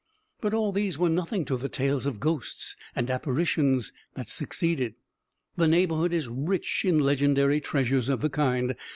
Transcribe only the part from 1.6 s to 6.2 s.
tales of ghosts and apparitions that succeeded. The neighborhood